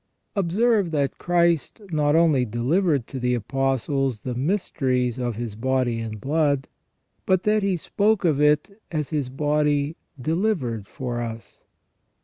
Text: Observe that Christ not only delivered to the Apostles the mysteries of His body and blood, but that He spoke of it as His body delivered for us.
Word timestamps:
Observe 0.35 0.89
that 0.89 1.19
Christ 1.19 1.79
not 1.91 2.15
only 2.15 2.43
delivered 2.43 3.05
to 3.05 3.19
the 3.19 3.35
Apostles 3.35 4.21
the 4.21 4.33
mysteries 4.33 5.19
of 5.19 5.35
His 5.35 5.53
body 5.53 5.99
and 5.99 6.19
blood, 6.19 6.67
but 7.27 7.43
that 7.43 7.61
He 7.61 7.77
spoke 7.77 8.25
of 8.25 8.41
it 8.41 8.81
as 8.91 9.09
His 9.09 9.29
body 9.29 9.95
delivered 10.19 10.87
for 10.87 11.21
us. 11.21 11.61